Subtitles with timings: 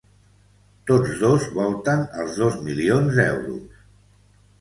[0.91, 3.85] Tots dos volten els dos milions d’euros.